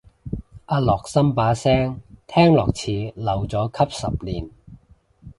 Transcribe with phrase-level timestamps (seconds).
[0.65, 4.49] 阿樂琛把聲聽落似留咗級十年